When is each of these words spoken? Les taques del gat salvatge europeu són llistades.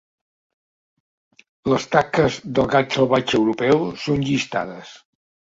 Les 1.73 1.85
taques 1.97 2.39
del 2.57 2.71
gat 2.73 2.97
salvatge 2.99 3.37
europeu 3.43 3.87
són 4.07 4.27
llistades. 4.31 4.97